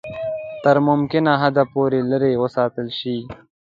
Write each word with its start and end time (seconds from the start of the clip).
تر 0.63 0.77
ممکنه 0.87 1.31
حده 1.41 1.63
پوري 1.71 1.99
لیري 2.09 2.33
وساتل 2.43 2.87
شي. 2.99 3.17